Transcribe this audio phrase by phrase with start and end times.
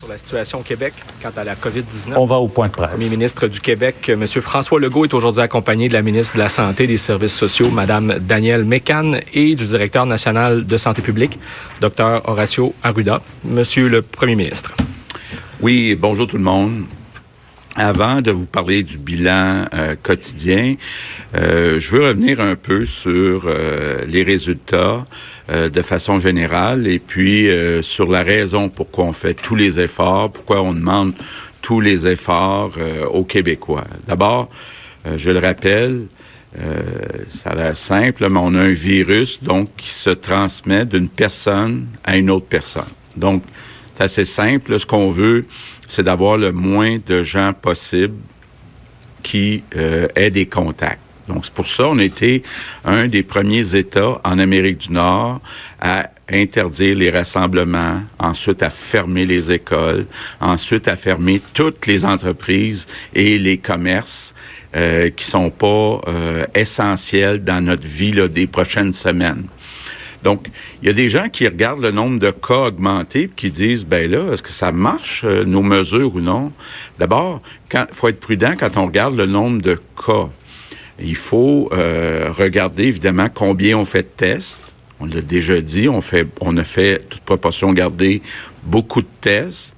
[0.00, 2.14] Sur la situation au Québec quant à la COVID-19.
[2.14, 2.92] On va au point de presse.
[2.92, 4.24] Le premier ministre du Québec, M.
[4.28, 7.68] François Legault, est aujourd'hui accompagné de la ministre de la Santé et des Services sociaux,
[7.68, 11.40] Mme Danielle Mécan, et du directeur national de santé publique,
[11.80, 12.20] Dr.
[12.26, 13.20] Horacio Arruda.
[13.44, 14.72] Monsieur le premier ministre.
[15.60, 16.84] Oui, bonjour tout le monde.
[17.80, 20.74] Avant de vous parler du bilan euh, quotidien,
[21.36, 25.04] euh, je veux revenir un peu sur euh, les résultats
[25.48, 27.48] de façon générale et puis
[27.80, 31.14] sur la raison pourquoi on fait tous les efforts, pourquoi on demande
[31.62, 32.72] tous les efforts
[33.10, 33.84] aux Québécois.
[34.06, 34.50] D'abord,
[35.16, 36.02] je le rappelle,
[37.28, 41.86] ça a l'air simple, mais on a un virus donc qui se transmet d'une personne
[42.04, 42.92] à une autre personne.
[43.16, 43.42] Donc,
[43.98, 44.78] c'est assez simple.
[44.78, 45.46] Ce qu'on veut,
[45.88, 48.14] c'est d'avoir le moins de gens possible
[49.22, 51.00] qui euh, aient des contacts.
[51.26, 52.42] Donc, c'est pour ça qu'on a été
[52.84, 55.40] un des premiers États en Amérique du Nord
[55.80, 60.06] à interdire les rassemblements, ensuite à fermer les écoles,
[60.40, 64.34] ensuite à fermer toutes les entreprises et les commerces
[64.76, 69.48] euh, qui sont pas euh, essentiels dans notre vie là, des prochaines semaines.
[70.22, 70.48] Donc,
[70.82, 73.84] il y a des gens qui regardent le nombre de cas augmenter et qui disent,
[73.84, 76.52] ben là, est-ce que ça marche, euh, nos mesures ou non?
[76.98, 77.40] D'abord,
[77.72, 80.28] il faut être prudent quand on regarde le nombre de cas.
[81.00, 84.60] Il faut euh, regarder, évidemment, combien on fait de tests.
[85.00, 88.20] On l'a déjà dit, on, fait, on a fait, toute proportion gardée,
[88.64, 89.76] beaucoup de tests.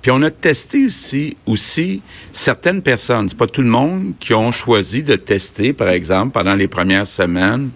[0.00, 2.00] Puis on a testé aussi, aussi
[2.32, 3.28] certaines personnes.
[3.28, 7.06] C'est pas tout le monde qui ont choisi de tester, par exemple, pendant les premières
[7.06, 7.70] semaines,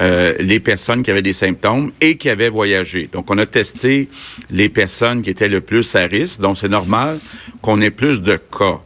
[0.00, 3.08] euh, les personnes qui avaient des symptômes et qui avaient voyagé.
[3.12, 4.08] Donc, on a testé
[4.50, 6.40] les personnes qui étaient le plus à risque.
[6.40, 7.18] Donc, c'est normal
[7.60, 8.80] qu'on ait plus de cas.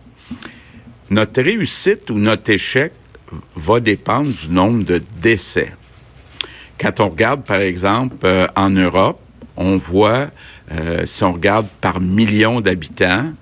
[1.11, 2.93] Notre réussite ou notre échec
[3.55, 5.73] va dépendre du nombre de décès.
[6.81, 9.21] Quand on regarde, par exemple, euh, en Europe,
[9.57, 10.31] on voit,
[10.73, 13.33] euh, si on regarde par million d'habitants,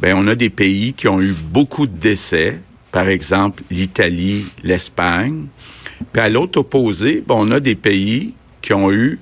[0.00, 2.58] ben on a des pays qui ont eu beaucoup de décès,
[2.90, 5.46] par exemple l'Italie, l'Espagne.
[6.12, 9.18] Puis à l'autre opposé, on a des pays qui ont eu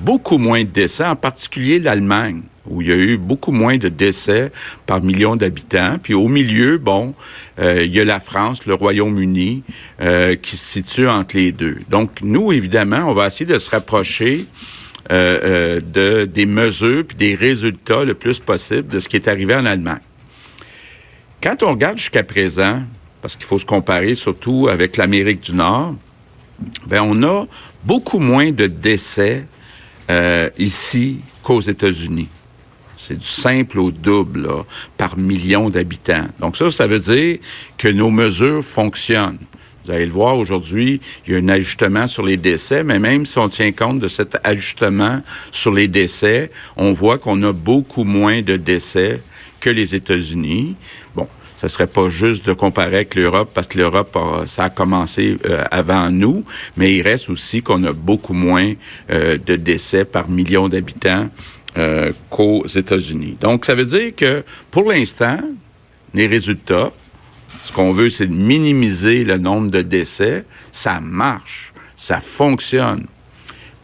[0.00, 3.88] beaucoup moins de décès, en particulier l'Allemagne, où il y a eu beaucoup moins de
[3.88, 4.52] décès
[4.86, 5.98] par million d'habitants.
[6.02, 7.14] Puis au milieu, bon,
[7.58, 9.62] euh, il y a la France, le Royaume-Uni,
[10.00, 11.78] euh, qui se situe entre les deux.
[11.90, 14.46] Donc nous, évidemment, on va essayer de se rapprocher
[15.10, 19.54] euh, de, des mesures puis des résultats le plus possible de ce qui est arrivé
[19.54, 20.00] en Allemagne.
[21.42, 22.82] Quand on regarde jusqu'à présent,
[23.20, 25.96] parce qu'il faut se comparer surtout avec l'Amérique du Nord,
[26.86, 27.46] ben on a
[27.84, 29.46] beaucoup moins de décès
[30.10, 32.28] euh, ici qu'aux États-Unis.
[32.96, 34.48] C'est du simple au double
[34.96, 36.26] par million d'habitants.
[36.38, 37.38] Donc ça, ça veut dire
[37.76, 39.38] que nos mesures fonctionnent.
[39.84, 43.26] Vous allez le voir aujourd'hui, il y a un ajustement sur les décès, mais même
[43.26, 48.04] si on tient compte de cet ajustement sur les décès, on voit qu'on a beaucoup
[48.04, 49.20] moins de décès
[49.60, 50.76] que les États-Unis.
[51.16, 51.26] Bon,
[51.62, 55.62] ce serait pas juste de comparer avec l'Europe parce que l'Europe ça a commencé euh,
[55.70, 56.44] avant nous,
[56.76, 58.72] mais il reste aussi qu'on a beaucoup moins
[59.10, 61.28] euh, de décès par million d'habitants
[61.78, 63.36] euh, qu'aux États-Unis.
[63.40, 65.38] Donc ça veut dire que pour l'instant,
[66.14, 66.90] les résultats,
[67.62, 70.44] ce qu'on veut, c'est de minimiser le nombre de décès.
[70.72, 73.06] Ça marche, ça fonctionne,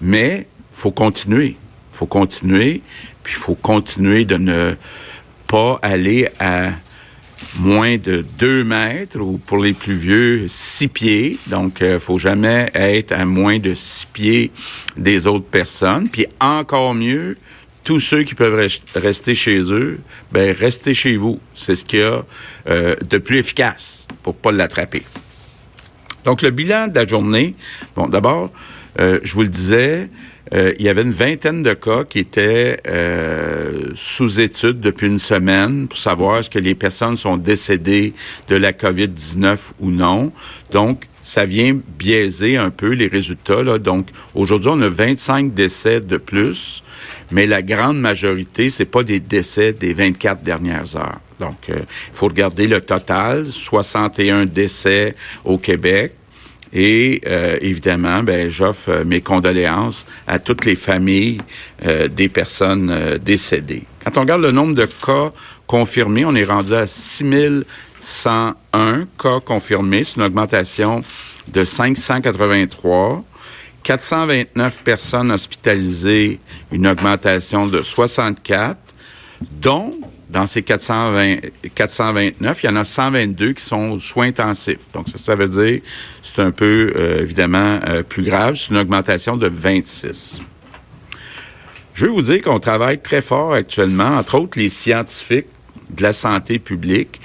[0.00, 1.56] mais faut continuer,
[1.92, 2.82] faut continuer,
[3.22, 4.74] puis faut continuer de ne
[5.46, 6.70] pas aller à
[7.56, 11.38] moins de 2 mètres ou pour les plus vieux, 6 pieds.
[11.46, 14.50] Donc, il euh, faut jamais être à moins de 6 pieds
[14.96, 16.08] des autres personnes.
[16.08, 17.36] Puis encore mieux,
[17.84, 20.00] tous ceux qui peuvent rester chez eux,
[20.30, 21.40] ben restez chez vous.
[21.54, 22.24] C'est ce qu'il y a
[22.68, 25.02] euh, de plus efficace pour pas l'attraper.
[26.24, 27.54] Donc, le bilan de la journée,
[27.96, 28.50] bon, d'abord,
[29.00, 30.10] euh, je vous le disais,
[30.54, 35.18] euh, il y avait une vingtaine de cas qui étaient euh, sous étude depuis une
[35.18, 38.14] semaine pour savoir est-ce que les personnes sont décédées
[38.48, 40.32] de la COVID-19 ou non.
[40.70, 43.62] Donc, ça vient biaiser un peu les résultats.
[43.62, 43.78] Là.
[43.78, 46.82] Donc, aujourd'hui, on a 25 décès de plus,
[47.30, 51.20] mais la grande majorité, c'est pas des décès des 24 dernières heures.
[51.38, 55.14] Donc, il faut regarder le total, 61 décès
[55.44, 56.14] au Québec,
[56.72, 61.40] et euh, évidemment, ben, j'offre euh, mes condoléances à toutes les familles
[61.84, 63.84] euh, des personnes décédées.
[64.04, 65.32] Quand on regarde le nombre de cas
[65.66, 70.04] confirmés, on est rendu à 6101 cas confirmés.
[70.04, 71.02] C'est une augmentation
[71.48, 73.24] de 583.
[73.84, 76.40] 429 personnes hospitalisées,
[76.72, 78.76] une augmentation de 64,
[79.62, 79.92] dont
[80.28, 81.38] dans ces 420,
[81.74, 84.78] 429, il y en a 122 qui sont soins intensifs.
[84.92, 85.80] Donc, ça, ça veut dire,
[86.22, 88.56] c'est un peu, euh, évidemment, euh, plus grave.
[88.56, 90.40] C'est une augmentation de 26.
[91.94, 95.46] Je veux vous dire qu'on travaille très fort actuellement, entre autres les scientifiques
[95.90, 97.20] de la santé publique,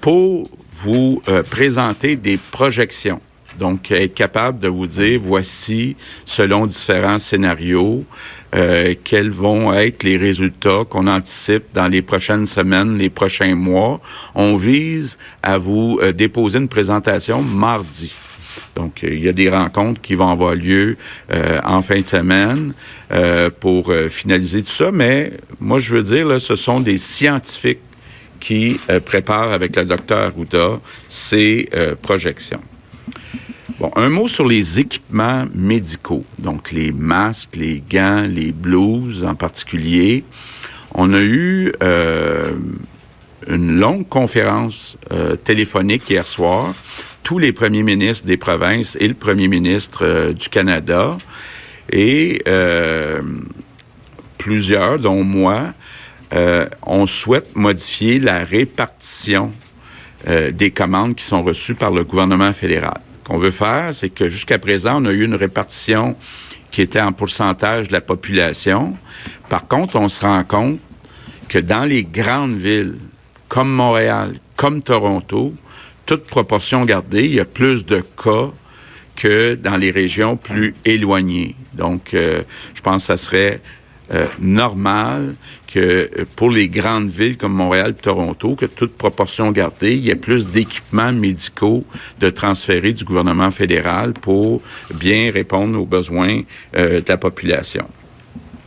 [0.00, 0.50] pour
[0.82, 3.20] vous euh, présenter des projections.
[3.58, 8.04] Donc, être capable de vous dire, voici, selon différents scénarios,
[8.54, 14.00] euh, quels vont être les résultats qu'on anticipe dans les prochaines semaines, les prochains mois.
[14.34, 18.12] On vise à vous euh, déposer une présentation mardi.
[18.76, 20.96] Donc, il y a des rencontres qui vont avoir lieu
[21.32, 22.74] euh, en fin de semaine
[23.60, 24.90] pour finaliser tout ça.
[24.90, 27.78] Mais moi, je veux dire, là, ce sont des scientifiques
[28.40, 31.68] qui préparent avec le docteur Arruda ces
[32.02, 32.60] projections.
[33.96, 40.22] Un mot sur les équipements médicaux, donc les masques, les gants, les blouses en particulier.
[40.94, 42.52] On a eu euh,
[43.48, 46.72] une longue conférence euh, téléphonique hier soir,
[47.24, 51.18] tous les premiers ministres des provinces et le premier ministre euh, du Canada,
[51.90, 52.42] et
[54.38, 55.74] plusieurs, dont moi,
[56.82, 59.52] on souhaite modifier la répartition
[60.26, 64.58] des commandes qui sont reçues par le gouvernement fédéral qu'on veut faire, c'est que jusqu'à
[64.58, 66.16] présent, on a eu une répartition
[66.70, 68.96] qui était en pourcentage de la population.
[69.48, 70.78] Par contre, on se rend compte
[71.48, 72.96] que dans les grandes villes,
[73.48, 75.54] comme Montréal, comme Toronto,
[76.06, 78.50] toute proportion gardée, il y a plus de cas
[79.16, 81.54] que dans les régions plus éloignées.
[81.72, 82.42] Donc, euh,
[82.74, 83.60] je pense que ça serait
[84.12, 85.34] euh, normal
[85.66, 90.04] que euh, pour les grandes villes comme Montréal et Toronto, que toute proportion gardée, il
[90.04, 91.84] y ait plus d'équipements médicaux
[92.20, 94.60] de transférer du gouvernement fédéral pour
[94.92, 96.42] bien répondre aux besoins
[96.76, 97.86] euh, de la population.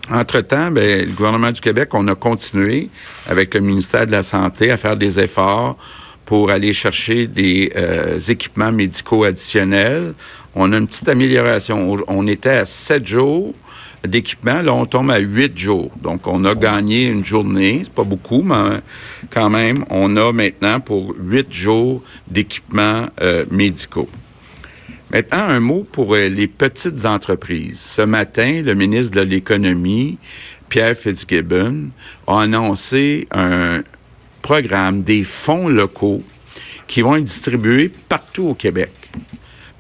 [0.10, 2.90] Entre-temps, ben, le gouvernement du Québec, on a continué
[3.28, 5.78] avec le ministère de la Santé à faire des efforts
[6.26, 7.72] pour aller chercher des
[8.28, 10.14] équipements médicaux additionnels.
[10.56, 11.96] On a une petite amélioration.
[12.08, 13.54] On était à sept jours
[14.06, 14.62] d'équipement.
[14.62, 15.92] Là, on tombe à huit jours.
[16.02, 17.82] Donc, on a gagné une journée.
[17.84, 18.80] C'est pas beaucoup, mais
[19.30, 24.10] quand même, on a maintenant pour huit jours d'équipements euh, médicaux.
[25.12, 27.80] Maintenant, un mot pour euh, les petites entreprises.
[27.80, 30.18] Ce matin, le ministre de l'Économie,
[30.70, 31.90] Pierre Fitzgibbon,
[32.28, 33.84] a annoncé un
[34.42, 36.24] programme des fonds locaux
[36.88, 38.92] qui vont être distribués partout au Québec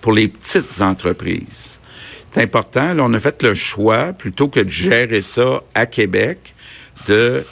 [0.02, 1.78] pour les petites entreprises
[2.32, 2.94] c'est important.
[2.94, 6.54] Là, on a fait le choix, plutôt que de gérer ça à Québec,
[7.08, 7.46] de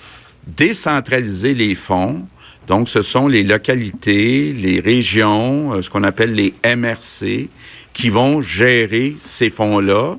[0.46, 2.26] décentraliser les fonds.
[2.68, 7.50] Donc, ce sont les localités, les régions, euh, ce qu'on appelle les MRC,
[7.94, 10.18] qui vont gérer ces fonds-là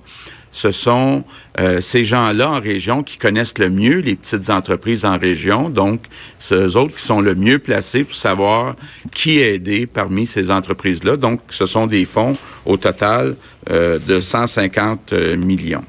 [0.56, 1.24] ce sont
[1.60, 5.68] euh, ces gens-là en région qui connaissent le mieux les petites entreprises en région.
[5.68, 6.00] Donc,
[6.38, 8.74] ceux autres qui sont le mieux placés pour savoir
[9.12, 11.18] qui aider parmi ces entreprises-là.
[11.18, 13.36] Donc, ce sont des fonds au total
[13.70, 15.84] euh, de 150 euh, millions.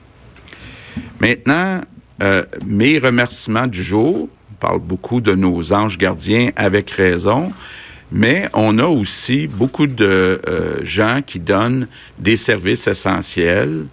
[1.22, 1.82] Maintenant,
[2.66, 4.28] mes remerciements du jour.
[4.52, 7.52] On parle beaucoup de nos anges gardiens avec raison.
[8.12, 10.42] Mais on a aussi beaucoup de
[10.82, 11.88] gens qui donnent
[12.18, 13.86] des services essentiels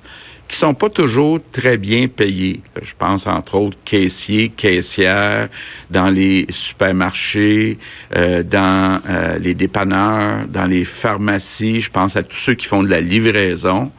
[0.49, 2.61] qui sont pas toujours très bien payés.
[2.82, 5.49] Je pense entre autres caissiers, caissières
[5.91, 7.79] dans les supermarchés,
[8.17, 11.81] euh, dans euh, les dépanneurs, dans les pharmacies.
[11.81, 13.91] Je pense à tous ceux qui font de la livraison.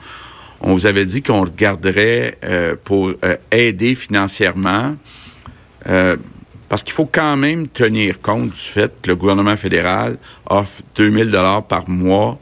[0.61, 3.11] On vous avait dit qu'on regarderait euh, pour
[3.51, 4.95] aider financièrement.
[6.67, 10.17] parce qu'il faut quand même tenir compte du fait que le gouvernement fédéral
[10.49, 12.39] offre 2000 dollars par mois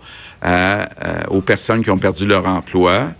[1.29, 3.13] aux personnes qui ont perdu leur emploi.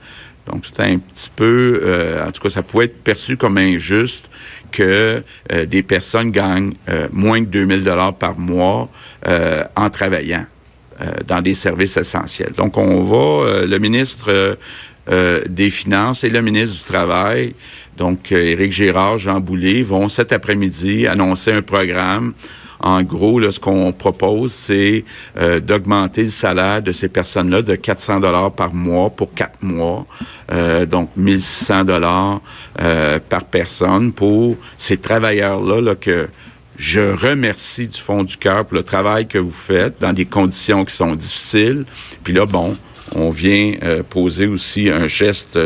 [0.48, 4.30] Donc, c'était un petit peu, euh, en tout cas, ça pouvait être perçu comme injuste
[4.72, 8.90] que euh, des personnes gagnent euh, moins que 2000 dollars par mois
[9.76, 10.46] en travaillant
[11.28, 12.52] dans des services essentiels.
[12.58, 14.58] Donc, on va, le ministre
[15.10, 17.56] des Finances et le ministre du Travail,
[17.98, 22.34] donc Éric Girard, Jean Boulet, vont cet après-midi annoncer un programme
[22.84, 25.06] en gros, là, ce qu'on propose, c'est
[25.38, 30.06] euh, d'augmenter le salaire de ces personnes-là de 400 dollars par mois pour quatre mois,
[30.52, 32.42] euh, donc 1600 dollars
[32.82, 36.28] euh, par personne pour ces travailleurs-là là, que
[36.76, 40.84] je remercie du fond du cœur pour le travail que vous faites dans des conditions
[40.84, 41.86] qui sont difficiles.
[42.26, 42.76] Puis là, bon,
[43.16, 43.76] on vient
[44.10, 45.58] poser aussi un geste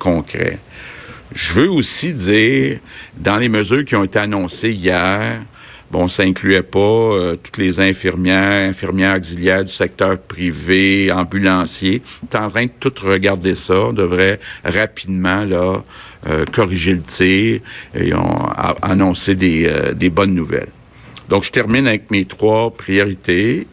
[0.00, 0.58] concret.
[1.34, 2.80] Je veux aussi dire,
[3.16, 5.40] dans les mesures qui ont été annoncées hier,
[5.90, 12.02] Bon, ça incluait pas euh, toutes les infirmières, infirmières auxiliaires du secteur privé, ambulanciers.
[12.30, 13.86] Tu en train de tout regarder ça.
[13.86, 15.82] On devrait rapidement là
[16.26, 17.60] euh, corriger le tir
[17.94, 18.48] et on
[18.82, 20.72] annoncer des, euh, des bonnes nouvelles.
[21.30, 23.66] Donc, je termine avec mes trois priorités.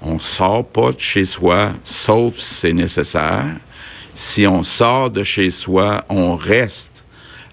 [0.00, 3.56] On sort pas de chez soi, sauf si c'est nécessaire.
[4.14, 7.04] Si on sort de chez soi, on reste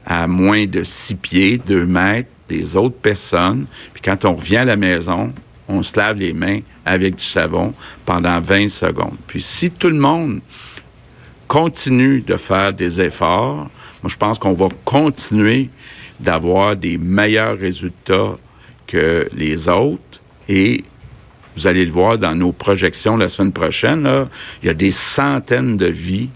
[0.06, 3.66] à moins de six pieds, deux mètres des autres personnes.
[3.94, 5.34] Puis quand on revient à la maison,
[5.68, 7.74] on se lave les mains avec du savon
[8.06, 9.18] pendant 20 secondes.
[9.28, 10.42] Puis si tout le monde
[11.48, 13.70] continue de faire des efforts,
[14.04, 15.70] moi je pense qu'on va continuer
[16.20, 18.38] d'avoir des meilleurs résultats
[18.88, 20.84] que les autres et
[21.56, 24.28] vous allez le voir dans nos projections la semaine prochaine,
[24.62, 26.30] il y a des centaines de vies,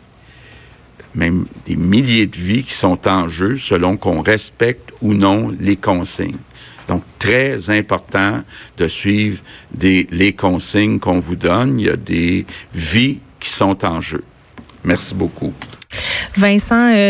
[1.16, 5.76] même des milliers de vies qui sont en jeu selon qu'on respecte ou non les
[5.76, 6.38] consignes.
[6.88, 8.42] Donc, très important
[8.78, 9.40] de suivre
[9.80, 11.80] les consignes qu'on vous donne.
[11.80, 14.24] Il y a des vies qui sont en jeu.
[14.84, 15.54] Merci beaucoup.
[16.36, 17.08] Vincent, euh